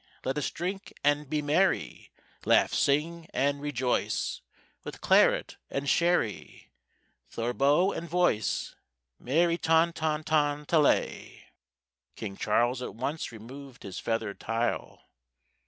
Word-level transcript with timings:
Let 0.25 0.35
us 0.35 0.49
drink 0.49 0.93
and 1.03 1.29
be 1.29 1.43
merry, 1.43 2.09
laugh, 2.43 2.73
sing, 2.73 3.27
and 3.35 3.61
rejoice, 3.61 4.41
With 4.83 4.99
claret 4.99 5.57
and 5.69 5.87
sherry, 5.87 6.71
theorbo 7.29 7.91
and 7.91 8.09
voice, 8.09 8.73
Merry 9.19 9.59
ton 9.59 9.93
ton 9.93 10.23
ton 10.23 10.65
ta 10.65 10.79
lay! 10.79 11.43
King 12.15 12.35
Charles 12.35 12.81
at 12.81 12.95
once 12.95 13.31
removed 13.31 13.83
his 13.83 13.99
feathered 13.99 14.39
tile. 14.39 15.07